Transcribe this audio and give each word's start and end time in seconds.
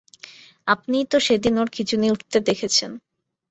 আপনিই 0.67 1.05
তো 1.11 1.17
সেদিন 1.19 1.53
ওর 1.57 1.67
খিঁচুনি 1.69 2.07
উঠতে 2.11 2.37
দেখেছেন। 2.39 2.91